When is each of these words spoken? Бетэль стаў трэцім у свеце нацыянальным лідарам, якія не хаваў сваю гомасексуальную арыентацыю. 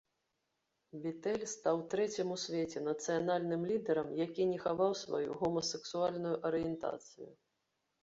Бетэль 1.03 1.45
стаў 1.55 1.81
трэцім 1.95 2.33
у 2.37 2.39
свеце 2.45 2.79
нацыянальным 2.89 3.69
лідарам, 3.75 4.09
якія 4.27 4.51
не 4.55 4.59
хаваў 4.67 4.99
сваю 5.05 5.31
гомасексуальную 5.45 6.37
арыентацыю. 6.53 7.35